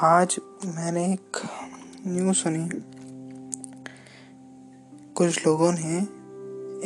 आज 0.00 0.40
मैंने 0.64 1.12
एक 1.12 1.36
न्यूज़ 2.06 2.36
सुनी। 2.36 2.68
कुछ 5.12 5.46
लोगों 5.46 5.72
ने 5.72 5.98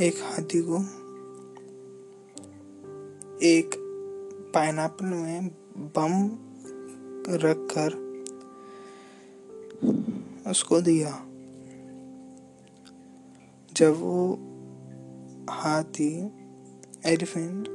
एक 0.07 0.23
हाथी 0.23 0.63
को 0.63 0.79
एक 3.43 3.71
पाइनएप्पल 4.55 5.07
में 5.07 5.49
बम 5.77 6.31
रख 7.35 7.57
कर 7.79 7.93
उसको 10.51 10.81
दिया। 10.81 11.27
जब 13.73 13.97
वो 14.01 14.35
हाथी 15.50 16.27
एलिफेंट, 17.05 17.69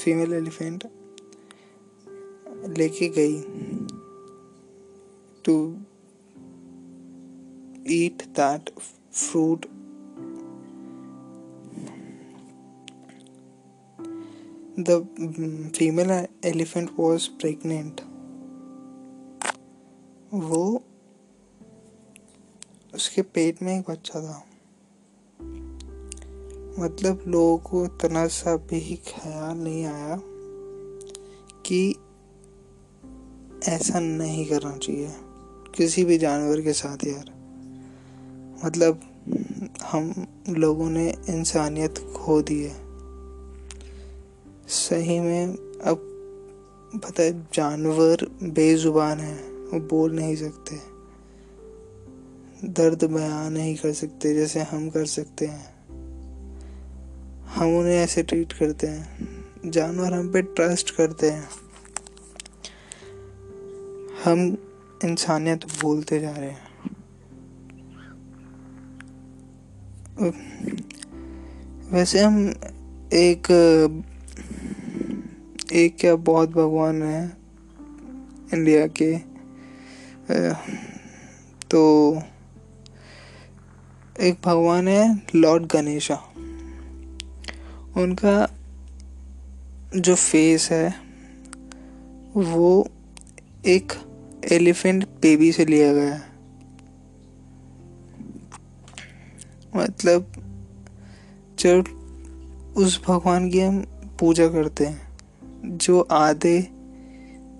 फीमेल 0.00 0.32
एलिफेंट 0.32 0.84
लेके 2.78 3.08
गई 3.08 3.42
to 5.48 5.76
eat 7.90 8.22
that 8.38 8.70
fruit. 9.12 9.66
The 14.78 14.96
female 15.78 16.26
elephant 16.44 16.90
was 17.00 17.28
pregnant. 17.42 18.00
वो 20.34 20.82
उसके 22.94 23.22
पेट 23.22 23.62
में 23.62 23.80
एक 23.80 23.90
बच्चा 23.90 24.20
था। 24.20 24.46
मतलब 26.78 27.24
लोगों 27.28 27.58
को 27.58 27.84
इतना 27.84 28.26
सा 28.26 28.56
भी 28.56 28.96
ख्याल 28.96 29.56
नहीं 29.56 29.84
आया 29.84 30.20
कि 31.66 31.94
ऐसा 33.68 34.00
नहीं 34.00 34.46
करना 34.46 34.76
चाहिए। 34.76 35.25
किसी 35.76 36.04
भी 36.04 36.18
जानवर 36.18 36.60
के 36.60 36.72
साथ 36.72 36.96
यार। 37.06 37.36
मतलब 38.64 39.00
हम 39.82 40.26
लोगों 40.48 40.90
ने 40.90 41.14
इंसानियत 41.28 41.98
खो 41.98 42.42
दी 42.42 42.62
है। 42.62 42.76
सही 44.68 45.20
में, 45.20 45.46
अब 45.84 46.12
पता 47.04 47.22
है, 47.22 47.42
जानवर 47.54 48.16
बेजुबान 48.42 49.18
है, 49.18 49.50
वो 49.52 49.80
बोल 49.80 50.12
नहीं 50.12 50.36
सकते। 50.36 50.76
दर्द 52.64 53.04
बयान 53.04 53.52
नहीं 53.52 53.76
कर 53.76 53.92
सकते, 53.92 54.34
जैसे 54.34 54.60
हम 54.60 54.90
कर 54.90 55.06
सकते 55.06 55.46
हैं। 55.46 55.76
हम 57.44 57.78
उन्हें 57.78 57.96
ऐसे 57.96 58.22
ट्रीट 58.22 58.52
करते 58.52 58.86
हैं। 58.86 59.36
जानवर 59.66 60.12
हम 60.12 60.32
पे 60.32 60.42
ट्रस्ट 60.42 60.90
करते 60.90 61.30
हैं। 61.30 61.48
हम 64.24 64.58
इंसानियत 65.04 65.64
भूलते 65.64 66.20
जा 66.20 66.30
रहे 66.30 66.50
हैं। 66.50 66.66
वैसे 71.90 72.20
हम 72.20 72.48
एक 73.12 73.50
एक 75.72 75.96
क्या 76.00 76.16
बहुत 76.16 76.50
भगवान 76.50 77.02
है 77.02 77.36
इंडिया 78.54 78.86
के। 78.86 79.18
तो 81.70 81.80
एक 84.20 84.38
भगवान 84.44 84.88
है 84.88 85.22
लॉर्ड 85.34 85.66
गणेशा। 85.66 86.14
उनका 87.96 88.48
जो 89.96 90.14
फेस 90.14 90.70
है, 90.70 90.94
वो 92.36 92.88
एक 93.66 93.92
एलिफेंट 94.52 95.04
बेबी 95.04 95.52
से 95.52 95.64
लिया 95.64 95.94
गया 95.94 96.14
है। 96.14 96.36
मतलब 99.76 100.32
जब 101.58 101.84
उस 102.76 103.02
भगवान 103.08 103.50
की 103.50 103.60
हम 103.60 103.80
पूजा 104.20 104.48
करते 104.48 104.86
हैं, 104.86 105.16
जो 105.78 106.00
आधे, 106.00 106.68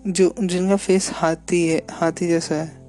जो, 0.06 0.34
जिनका 0.40 0.76
फेस 0.76 1.10
हाथी 1.12 1.68
है, 1.68 1.86
हाथी 1.90 2.28
जैसा 2.28 2.54
है, 2.54 2.88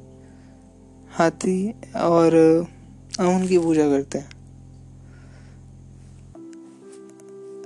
हाथी 1.10 1.74
और 1.96 2.36
हम 3.20 3.36
उनकी 3.36 3.60
पूजा 3.60 3.90
करते 3.90 4.18
हैं। 4.18 4.30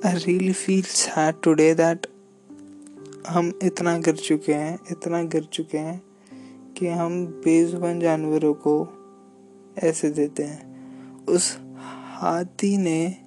I 0.05 0.13
really 0.13 0.53
feel 0.53 0.81
sad 0.81 1.35
today 1.43 1.73
that 1.73 2.07
हम 3.27 3.59
इतना 3.63 3.97
गिर 3.97 4.15
चुके 4.15 4.53
हैं, 4.53 4.79
इतना 4.91 5.23
गिर 5.23 5.43
चुके 5.43 5.77
हैं। 5.77 6.10
कि 6.77 6.87
हम 6.87 7.25
बेजुबान 7.25 7.99
जानवरों 7.99 8.53
को 8.53 8.87
ऐसे 9.77 10.09
देते 10.09 10.43
हैं। 10.43 10.71
उस 11.25 11.57
हाथी 12.17 12.77
ने 12.77 13.17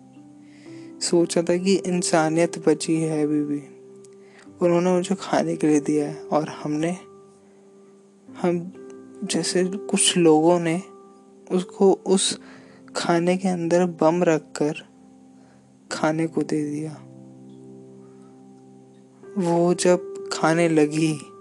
सोचा 1.00 1.42
था 1.42 1.56
कि 1.56 1.74
इंसानियत 1.74 2.68
बची 2.68 3.00
है 3.00 3.22
अभी 3.22 3.42
भी। 3.42 3.62
उन्होंने 4.62 4.92
मुझे 4.92 5.14
खाने 5.20 5.56
के 5.56 5.66
लिए 5.66 5.80
दिया 5.80 6.08
है 6.08 6.24
और 6.24 6.48
हमने, 6.48 6.96
हम 8.42 8.72
जैसे 9.24 9.64
कुछ 9.64 10.16
लोगों 10.16 10.60
ने 10.60 10.82
उसको 11.50 11.92
उस 11.92 12.40
खाने 12.96 13.36
के 13.36 13.48
अंदर 13.48 13.86
बम 13.86 14.22
रखकर 14.22 14.74
खाने 15.92 16.26
को 16.26 16.42
दे 16.42 16.70
दिया। 16.70 16.90
वो 19.38 19.74
जब 19.74 20.28
खाने 20.32 20.68
लगी 20.68 21.33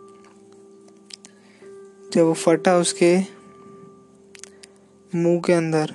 जब 2.13 2.22
वो 2.22 2.34
फटा 2.34 2.78
उसके 2.78 3.19
मुँह 5.16 5.41
के 5.41 5.53
अंदर, 5.53 5.94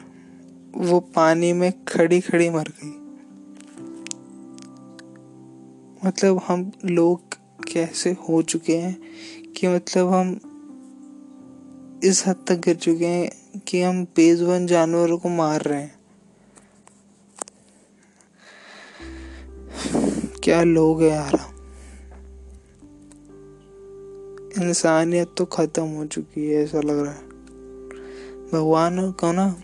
वो 0.74 1.00
पानी 1.00 1.52
में 1.52 1.84
खड़ी 1.84 2.20
खड़ी 2.20 2.50
मर 2.50 2.68
गई। 2.68 2.88
मतलब 6.08 6.40
हम 6.46 6.72
लोग 6.84 7.34
कैसे 7.72 8.10
हो 8.12 8.42
चुके 8.42 8.76
हैं 8.76 9.02
कि 9.52 9.68
मतलब 9.68 10.08
हम 10.08 10.40
इस 12.04 12.26
हद 12.26 12.36
तक 12.48 12.54
गिर 12.54 12.76
चुके 12.76 13.06
हैं 13.06 13.60
कि 13.60 13.82
हम 13.82 14.04
बेजुबान 14.04 14.66
जानवरों 14.66 15.18
को 15.18 15.28
मार 15.28 15.62
रहे 15.62 15.82
हैं। 15.82 15.98
क्या 20.44 20.62
लोग 20.62 21.02
हैं 21.02 21.10
यार? 21.10 21.47
इंसानियत 24.60 25.34
तो 25.38 25.44
ख़त्म 25.44 25.82
हो 25.82 26.06
चुकी 26.06 26.46
है, 26.46 26.62
ऐसा 26.64 26.80
लग 26.80 26.98
रहा 26.98 27.12
है। 27.12 27.28
भगवान 28.52 29.10
को 29.10 29.32
ना, 29.32 29.62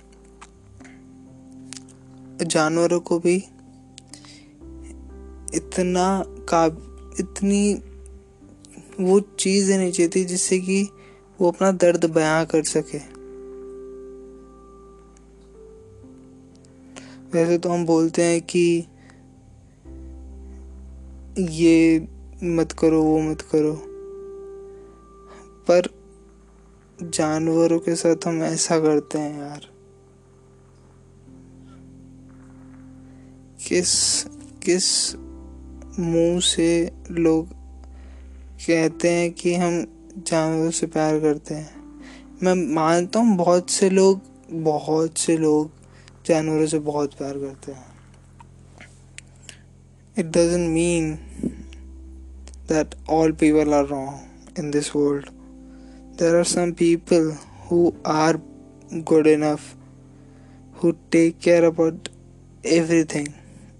जानवरों 2.43 3.01
को 3.01 3.19
भी 3.19 3.35
इतना 5.55 6.25
का 6.27 6.65
इतनी 7.21 7.75
वो 9.01 9.21
चीज़ 9.21 9.69
देनी 9.69 9.93
चाहिए 9.93 10.11
थी 10.17 10.25
जिससे 10.25 10.59
कि 10.59 10.89
वो 11.41 11.51
अपना 11.51 11.73
दर्द 11.73 12.05
बयां 12.05 12.45
कर 12.47 12.63
सके। 12.63 12.99
वैसे 17.33 17.59
तो 17.59 17.69
हम 17.69 17.87
बोलते 17.87 18.23
हैं 18.23 18.41
कि 18.43 18.87
ये 21.39 22.09
मत 22.45 22.73
करो, 22.73 23.03
वो 23.03 23.21
मत 23.21 23.41
करो। 23.41 23.94
पर 25.71 25.83
जानवरों 27.03 27.79
के 27.79 27.95
साथ 27.95 28.17
हम 28.27 28.43
ऐसा 28.43 28.79
करते 28.79 29.19
हैं 29.19 29.39
यार। 29.39 29.61
किस 33.69 34.25
किस 34.63 35.17
मुँह 35.99 36.41
से 36.41 36.93
लोग 37.11 37.49
कहते 38.67 39.11
हैं 39.11 39.33
कि 39.33 39.55
हम 39.55 39.87
जानवरों 40.19 40.71
से 40.71 40.87
प्यार 40.87 41.21
करते 41.21 41.55
हैं? 41.55 42.01
मैं 42.43 42.75
मानता 42.75 43.19
हूँ 43.19 43.37
बहुत 43.37 43.71
से 43.71 43.91
लोग, 43.91 44.21
बहुत 44.51 45.19
से 45.19 45.37
लोग 45.37 45.71
जानवरों 46.27 46.67
से 46.67 46.79
बहुत 46.79 47.15
प्यार 47.15 47.35
करते 47.35 47.73
हैं। 47.73 47.87
It 50.19 50.27
doesn't 50.27 50.71
mean 50.71 51.15
that 52.69 52.95
all 53.11 53.33
people 53.33 53.75
are 53.75 53.87
wrong 53.87 54.59
in 54.59 54.71
this 54.71 54.97
world 54.97 55.44
there 56.17 56.39
are 56.39 56.45
some 56.45 56.73
people 56.75 57.33
who 57.69 57.95
are 58.05 58.41
good 59.05 59.27
enough 59.27 59.75
who 60.75 60.97
take 61.11 61.41
care 61.41 61.65
about 61.65 62.09
everything 62.65 63.27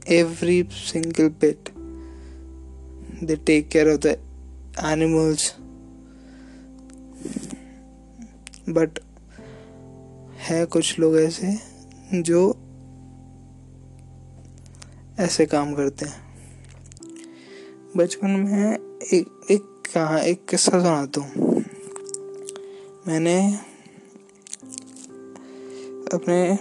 every 0.07 0.57
single 0.71 1.29
bit 1.45 1.71
they 3.23 3.37
take 3.37 3.71
care 3.71 3.89
of 3.89 4.01
the 4.01 4.17
animals 4.93 5.53
but 8.69 8.99
है 10.49 10.65
कुछ 10.67 10.99
लोग 10.99 11.17
ऐसे 11.21 11.57
जो 12.23 12.41
ऐसे 15.19 15.47
काम 15.47 15.75
करते 15.75 16.07
हैं 16.07 16.23
बचपन 17.97 18.31
में 18.31 18.75
एक 18.75 19.47
एक 19.51 19.83
कहा 19.95 20.19
एक 20.19 20.45
किस्सा 20.51 20.79
सुनाता 20.79 21.21
हूँ 21.21 21.44
मैंने 23.09 23.55
अपने 26.13 26.59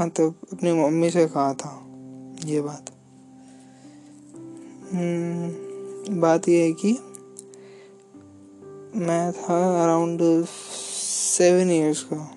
मतलब 0.00 0.34
अपनी 0.52 0.72
मम्मी 0.72 1.10
से 1.10 1.26
कहा 1.26 1.54
था 1.54 1.86
ये 2.44 2.60
बात। 2.60 2.90
हम्म, 4.92 6.20
बात 6.20 6.48
ये 6.48 6.62
है 6.62 6.72
कि 6.72 6.92
मैं 8.98 9.32
था 9.32 9.84
अराउंड 9.84 10.44
सेवन 11.38 11.70
इयर्स 11.70 12.06
का। 12.12 12.36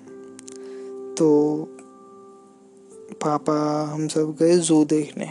तो 1.14 1.56
पापा 3.12 3.84
हम 3.94 4.08
सब 4.08 4.36
गए 4.40 4.58
जू 4.58 4.84
देखने। 4.84 5.26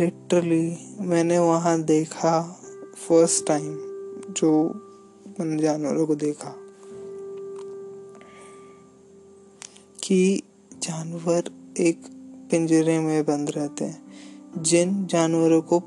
लिटरली 0.00 0.96
मैंने 1.00 1.38
वहाँ 1.38 1.82
देखा 1.82 2.62
फ़र्स्ट 3.08 3.46
टाइम 3.46 3.85
जो 4.36 4.82
जानवरों 5.36 6.06
को 6.06 6.14
देखा, 6.14 6.56
कि 10.04 10.42
जानवर 10.82 11.44
एक 11.78 12.02
पिंजरे 12.50 13.00
में 13.00 13.24
बंद 13.24 13.50
रहते 13.50 13.84
हैं। 13.84 14.06
जिन 14.58 15.06
जानवरों 15.06 15.62
को 15.62 15.82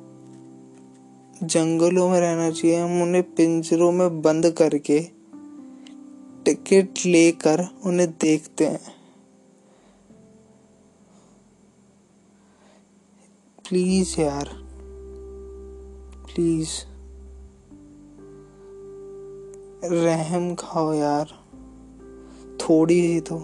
जंगलों 1.44 2.10
में 2.10 2.19
रहना 2.19 2.51
चाहिए, 2.51 2.80
हम 2.80 3.01
उन्हें 3.01 3.36
पिंजरों 3.36 3.92
में 3.92 4.22
बंद 4.22 4.52
करके 4.52 5.00
टिकट 6.45 7.06
लेकर 7.06 7.68
उन्हें 7.86 8.12
देखते 8.12 8.66
हैं। 8.66 9.00
प्लीज़ 13.69 14.22
यार, 14.22 14.50
प्लीज़। 16.36 16.88
रहम 19.84 20.56
खाओ 20.56 20.94
यार। 20.94 21.26
थोड़ी 22.62 23.08
ही 23.08 23.20
तो। 23.20 23.36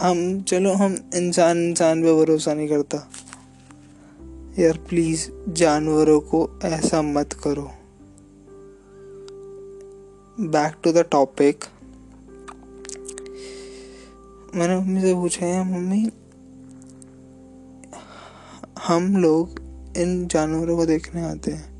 हम, 0.00 0.42
चलो 0.42 0.72
हम 0.72 0.96
इंसान 1.14 1.58
इंसान 1.58 2.02
पे 2.02 2.24
भरोसा 2.24 2.54
नहीं 2.54 2.68
करता। 2.68 3.10
यार 4.58 4.78
प्लीज़ 4.88 5.30
जानवरों 5.48 6.20
को 6.20 6.60
ऐसा 6.64 7.02
मत 7.02 7.32
करो। 7.32 7.70
बैक 10.40 10.74
टू 10.82 10.92
द 10.92 10.98
टॉपिक 10.98 11.64
मैंने 14.54 14.76
मम्मी 14.76 15.00
से 15.00 15.14
पूछा 15.14 15.46
है 15.46 15.74
मम्मी, 15.74 16.10
हम 18.86 19.16
लोग 19.16 19.50
इन 19.96 20.26
जानवरों 20.26 20.76
को 20.76 20.86
देखने 20.86 21.22
आते 21.22 21.50
हैं। 21.50 21.74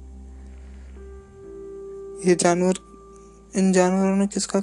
ये 2.27 2.35
जानवर 2.35 2.94
इन 3.57 3.73
जानवरों 3.73 4.17
ने 4.17 4.27
किसका 4.27 4.63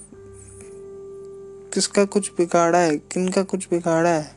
किसका 1.74 2.06
कुछ 2.06 2.32
बिगाड़ा 2.32 2.78
है? 2.78 2.98
किनका 2.98 3.44
कुछ 3.44 3.68
बिगाड़ा 3.72 4.10
है 4.10 4.36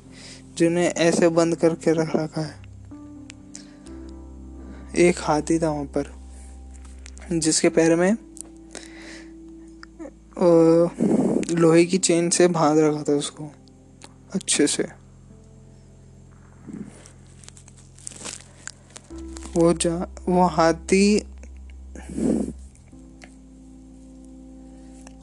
जिन्हें 0.56 0.84
ऐसे 0.84 1.28
बंद 1.28 1.56
करके 1.56 1.92
रख 1.92 2.16
रखा 2.16 2.40
है? 2.40 2.54
एक 4.96 5.16
हाथी 5.18 5.58
था 5.58 5.70
वहाँ 5.70 5.84
पर, 5.84 6.12
जिसके 7.32 7.68
पैर 7.68 7.96
में 7.96 8.16
लोहे 11.54 11.84
की 11.84 11.98
चेन 11.98 12.30
से 12.30 12.48
बाँध 12.48 12.78
रखा 12.78 13.02
था 13.02 13.12
उसको, 13.12 13.50
अच्छे 14.32 14.66
से। 14.66 14.88
वो 19.56 19.72
जा, 19.72 19.96
वो 20.28 20.46
हाथी 20.46 21.18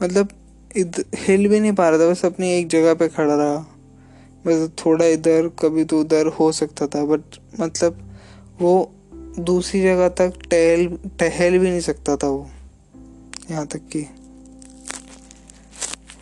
मतलब 0.02 0.28
हिल 1.16 1.48
भी 1.48 1.60
नहीं 1.60 1.72
पा 1.72 1.88
रहा 1.88 1.98
था, 1.98 2.10
बस 2.10 2.24
अपनी 2.24 2.50
एक 2.50 2.68
जगह 2.68 2.94
पे 2.94 3.08
खड़ा 3.08 3.34
रहा। 3.34 3.56
बस 4.46 4.70
थोड़ा 4.78 5.06
इधर, 5.06 5.48
कभी 5.58 5.84
तो 5.84 6.00
उधर 6.00 6.26
हो 6.26 6.50
सकता 6.52 6.86
था 6.86 7.04
बट 7.04 7.36
मतलब 7.60 7.98
वो 8.60 8.90
दूसरी 9.40 9.82
जगह 9.82 10.08
तक 10.08 10.38
टहल 10.50 10.86
टहल 11.18 11.58
भी 11.58 11.70
नहीं 11.70 11.80
सकता 11.80 12.16
था 12.16 12.28
वो, 12.28 12.50
यहाँ 13.50 13.66
तक 13.66 13.88
कि। 13.92 14.00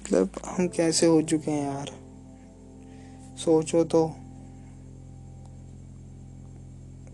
मतलब 0.02 0.30
हम 0.46 0.68
कैसे 0.68 1.06
हो 1.06 1.22
चुके 1.22 1.50
हैं 1.50 1.64
यार? 1.64 1.90
सोचो 3.38 3.84
तो। 3.84 4.06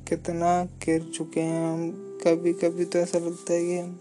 कितना 0.09 0.51
गिर 0.85 1.11
चुके 1.15 1.41
हैं 1.41 1.73
हम 1.73 1.91
कभी 2.25 2.53
कभी 2.53 2.85
तो 2.85 2.99
ऐसा 2.99 3.19
लगता 3.19 3.53
है 3.53 3.65
कि 3.65 3.79
हम 3.79 3.99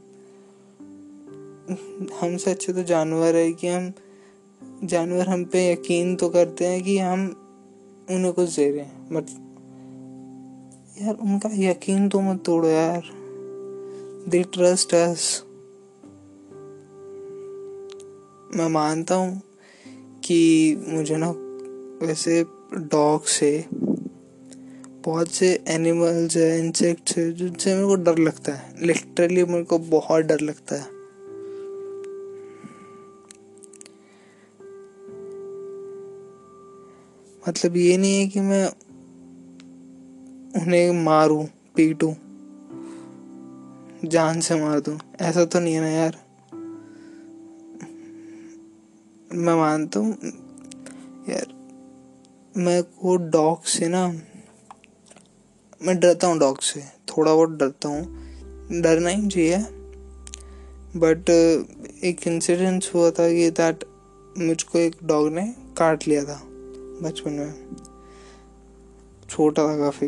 हमसे 2.21 2.51
अच्छे 2.51 2.73
तो 2.73 2.83
जानवर 2.83 3.35
है 3.35 3.53
कि 3.53 3.67
हम, 3.67 3.93
जानवर 4.83 5.27
हम 5.27 5.45
पे 5.45 5.71
यकीन 5.71 6.15
तो 6.15 6.29
करते 6.29 6.65
हैं 6.65 6.83
कि 6.83 6.97
हम 6.97 7.25
उन्हें 8.11 8.33
कुछ 8.33 8.55
दे 8.55 8.71
रहे 8.71 8.79
हैं 8.79 9.07
बट 9.11 9.25
यार 11.01 11.15
उनका 11.15 11.49
यकीन 11.53 12.09
तो 12.09 12.21
मत 12.21 12.43
तोड़ो 12.45 12.67
यार। 12.67 13.03
दे 14.29 14.43
ट्रस्ट 14.43 14.93
अस 14.93 15.43
मैं 18.55 18.69
मानता 18.69 19.15
हूँ 19.15 19.41
कि 20.23 20.39
मुझे 20.87 21.17
ना 21.17 21.29
वैसे 22.07 22.45
डॉग 22.73 23.25
से 23.25 23.65
बहुत 25.05 25.27
से 25.27 25.63
एनिमल्स 25.67 26.37
है 26.37 26.59
इंसेक्ट्स 26.59 27.17
है, 27.17 27.31
जिनसे 27.33 27.75
मेरे 27.75 27.87
को 27.87 27.95
डर 27.95 28.17
लगता 28.17 28.53
है। 28.53 28.75
लिटरली 28.81 29.43
मेरे 29.43 29.63
को 29.63 29.77
बहुत 29.77 30.25
डर 30.25 30.39
लगता 30.39 30.75
है। 30.75 30.94
मतलब 37.49 37.77
ये 37.77 37.97
नहीं 37.97 38.19
है 38.19 38.27
कि 38.27 38.39
मैं 38.39 38.67
उन्हें 40.61 41.03
मारूं, 41.03 41.45
पीटूं, 41.75 42.13
जान 44.05 44.39
से 44.41 44.55
मार 44.55 44.79
दूँ। 44.79 44.99
ऐसा 45.21 45.45
तो 45.45 45.59
नहीं 45.59 45.73
है 45.73 45.81
ना 45.81 45.87
यार। 45.87 46.17
मैं 49.31 49.55
मानता 49.55 49.99
हूँ, 49.99 50.17
यार, 51.29 51.47
मैं 52.57 52.83
को 52.83 53.15
डॉग 53.15 53.63
से 53.63 53.87
ना, 53.87 54.07
मैं 55.81 55.99
डरता 55.99 56.27
हूँ 56.27 56.39
डॉग 56.39 56.61
से। 56.61 56.81
थोड़ा 56.81 57.33
बहुत 57.33 57.49
डरता 57.49 57.89
हूँ। 57.89 58.25
डरना 58.81 59.09
ही 59.09 59.27
चाहिए। 59.27 59.57
बट 60.99 61.29
एक 62.03 62.27
इंसिडेंस 62.27 62.91
हुआ 62.95 63.11
था 63.11 63.29
कि 63.29 63.49
दैट 63.49 63.83
मुझको 64.37 64.79
एक 64.79 64.95
डॉग 65.03 65.29
ने 65.31 65.55
काट 65.77 66.07
लिया 66.07 66.23
था। 66.23 66.47
बचपन 67.03 67.31
में। 67.31 67.75
छोटा 69.29 69.67
था 69.67 69.77
काफ़ी। 69.77 70.07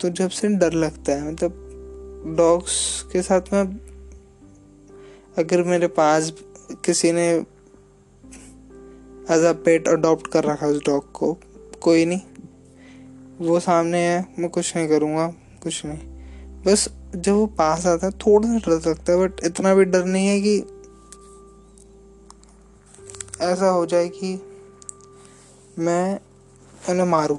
तो 0.00 0.08
जब 0.08 0.30
से 0.30 0.48
डर 0.48 0.72
लगता 0.72 1.12
है 1.12 1.32
मतलब 1.32 1.64
डॉग्स 2.38 3.04
के 3.12 3.22
साथ 3.22 3.40
में 3.52 3.62
अगर 5.38 5.62
मेरे 5.62 5.86
पास 5.86 6.32
किसी 6.84 7.12
ने 7.12 7.28
एज 9.30 9.44
अ 9.44 9.52
पेट 9.52 9.88
अडॉप्ट 9.88 10.26
कर 10.26 10.44
रखा 10.44 10.66
उस 10.66 10.82
डॉग 10.86 11.12
को, 11.12 11.38
कोई 11.80 12.04
नहीं। 12.04 12.20
वो 13.40 13.60
सामने 13.60 13.98
है, 13.98 14.26
मैं 14.38 14.50
कुछ 14.50 14.76
नहीं 14.76 14.88
करूँगा, 14.88 15.34
कुछ 15.62 15.82
नहीं। 15.86 15.98
बस 16.62 16.88
जब 17.16 17.32
वो 17.32 17.46
पास 17.46 17.86
आता 17.86 18.06
है, 18.06 18.12
थोड़ा 18.12 18.48
सा 18.48 18.58
डर 18.58 18.90
लगता 18.90 19.12
है 19.12 19.18
बट 19.18 19.32
इतना 19.44 19.74
भी 19.74 19.84
डर 19.84 20.04
नहीं 20.04 20.26
है 20.26 20.40
कि 20.40 20.77
ऐसा 23.40 23.68
हो 23.68 23.86
जाए 23.86 24.08
कि 24.08 24.42
मैं 25.78 26.20
उन्हें 26.88 27.06
मारूं। 27.06 27.38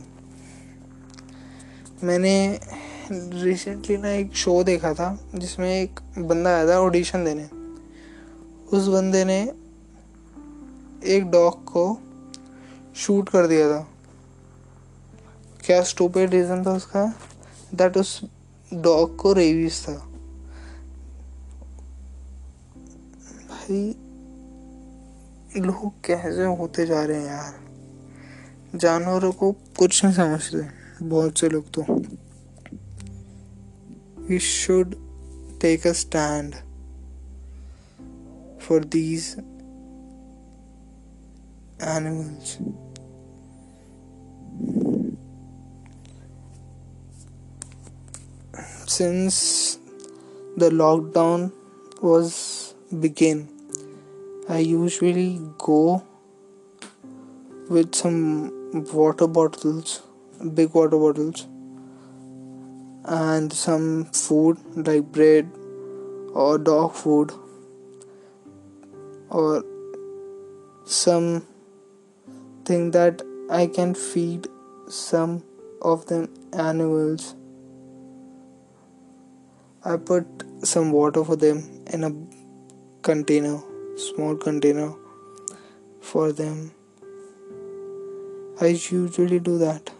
मैंने 2.03 2.59
रिसेंटली 3.11 3.97
ना 3.97 4.09
एक 4.09 4.33
शो 4.33 4.63
देखा 4.63 4.93
था, 4.93 5.19
जिसमें 5.35 5.81
एक 5.81 5.99
बंदा 6.17 6.49
आया 6.49 6.67
था 6.67 6.79
ऑडिशन 6.79 7.25
देने। 7.25 7.45
उस 8.77 8.87
बंदे 8.87 9.25
ने 9.25 9.53
एक 11.03 11.31
डॉग 11.31 11.63
को 11.63 12.01
शूट 12.95 13.29
कर 13.29 13.47
दिया 13.47 13.71
था। 13.71 13.87
क्या 15.65 15.83
स्टूपिड 15.83 16.29
रीज़न 16.29 16.65
था 16.65 16.73
उसका? 16.73 17.13
दैट 17.73 17.97
उस 17.97 18.25
डॉग 18.73 19.15
को 19.15 19.33
रेवीज 19.33 19.85
था। 19.87 19.93
भाई 23.49 23.95
लोग 25.57 26.05
कैसे 26.05 26.43
होते 26.43 26.85
जा 26.85 27.03
रहे 27.05 27.17
हैं 27.17 27.27
यार? 27.27 27.53
जानवरों 28.75 29.31
को 29.31 29.51
कुछ 29.51 30.05
नहीं 30.05 30.15
समझते, 30.15 30.69
बहुत 31.05 31.37
से 31.37 31.49
लोग 31.49 31.71
तो। 31.71 31.85
We 34.23 34.39
should 34.39 34.95
take 35.61 35.87
a 35.87 35.91
stand 35.91 36.55
for 38.59 38.85
these 38.85 39.35
animals 41.81 42.57
since 48.87 49.77
the 50.57 50.69
lockdown 50.69 51.51
was 52.01 52.33
begin 53.01 53.58
i 54.57 54.59
usually 54.59 55.29
go 55.57 56.03
with 57.69 57.95
some 58.03 58.19
water 58.93 59.27
bottles 59.39 60.01
big 60.59 60.73
water 60.79 60.99
bottles 61.05 61.47
and 63.21 63.53
some 63.53 64.05
food 64.05 64.57
like 64.87 65.11
bread 65.17 65.51
or 66.33 66.57
dog 66.57 66.93
food 66.93 67.31
or 69.29 69.63
some 70.85 71.45
thing 72.65 72.91
that 72.91 73.21
I 73.49 73.67
can 73.67 73.93
feed 73.93 74.47
some 74.87 75.43
of 75.81 76.05
them 76.07 76.33
animals. 76.53 77.35
I 79.83 79.97
put 79.97 80.25
some 80.63 80.91
water 80.91 81.23
for 81.23 81.35
them 81.35 81.63
in 81.93 82.03
a 82.03 82.11
container, 83.01 83.59
small 83.99 84.35
container 84.35 84.91
for 86.01 86.31
them. 86.31 86.71
I 88.61 88.67
usually 88.67 89.39
do 89.39 89.57
that. 89.57 89.91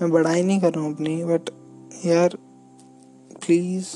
मैं 0.00 0.10
बड़ाई 0.10 0.42
नहीं 0.42 0.60
कर 0.60 0.74
रहा 0.74 0.84
हूँ 0.84 0.94
अपनी 0.94 1.24
but 1.24 1.50
यार 2.06 2.36
please 3.46 3.86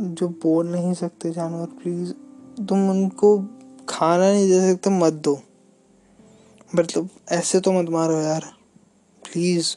जो 0.00 0.28
बोल 0.42 0.66
नहीं 0.68 0.92
सकते 0.94 1.30
जानवर 1.30 1.66
प्लीज़ 1.82 2.12
तुम 2.66 2.90
उनको 2.90 3.36
खाना 3.88 4.32
नहीं 4.32 4.48
दे 4.48 4.60
सकते, 4.72 4.90
मत 4.90 5.12
दो 5.12 5.40
मतलब 6.76 7.08
ऐसे 7.32 7.60
तो 7.60 7.72
मत 7.72 7.90
मारो 7.90 8.20
यार 8.20 8.52
प्लीज़ 9.22 9.76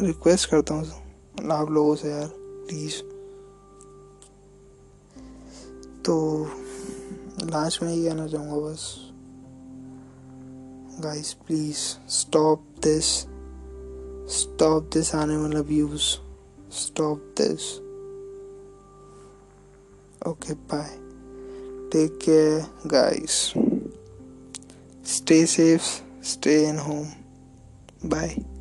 रिक्वेस्ट 0.00 0.50
करता 0.50 0.74
हूँ 0.74 1.05
आप 1.36 1.70
लोगों 1.70 1.94
से 1.96 2.10
यार 2.10 2.28
प्लीज़ 2.36 2.94
तो 6.02 6.44
लास्ट 7.44 7.82
में 7.82 7.94
ही 7.94 8.04
कहना 8.04 8.26
चाहूँगा 8.26 8.56
बस। 8.56 9.12
Guys 11.00 11.32
please 11.32 11.76
stop 12.08 12.66
this 12.82 13.04
stop 14.36 14.90
this 14.92 15.14
any 15.14 15.34
animal 15.34 15.56
abuse 15.56 16.00
stop 16.72 17.34
this 17.40 17.78
okay 20.28 20.54
bye 20.54 20.96
take 21.92 22.18
care 22.24 22.88
guys 22.88 23.52
stay 25.06 25.46
safe 25.46 25.82
stay 26.24 26.68
in 26.68 26.78
home 26.78 27.06
bye 28.10 28.55